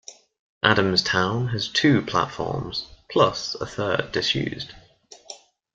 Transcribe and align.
Adamstown 0.65 1.51
has 1.51 1.67
two 1.67 2.01
platforms 2.01 2.87
plus 3.07 3.53
a 3.53 3.67
third 3.67 4.11
disused. 4.11 4.73